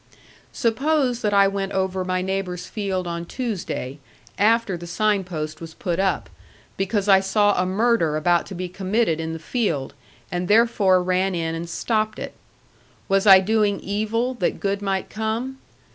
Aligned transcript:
Suppose 0.51 1.21
that 1.21 1.31
I 1.31 1.47
went 1.47 1.73
over 1.73 2.03
my 2.03 2.23
neighbor's 2.23 2.65
field 2.65 3.05
on 3.05 3.23
Tuesday, 3.23 3.99
after 4.39 4.75
the 4.75 4.87
sign 4.87 5.23
post 5.23 5.61
was 5.61 5.75
put 5.75 5.99
up, 5.99 6.27
because 6.75 7.07
I 7.07 7.19
saw 7.19 7.53
a 7.61 7.67
murder 7.67 8.17
about 8.17 8.47
to 8.47 8.55
be 8.55 8.67
committed 8.67 9.19
in 9.19 9.31
the 9.33 9.37
field, 9.37 9.93
and 10.31 10.47
therefore 10.47 11.03
ran 11.03 11.35
in 11.35 11.53
and 11.53 11.69
stopped 11.69 12.17
it. 12.17 12.33
Was 13.07 13.27
I 13.27 13.41
doing 13.41 13.79
evil 13.79 14.33
that 14.39 14.59
good 14.59 14.81
might 14.81 15.07
come? 15.11 15.59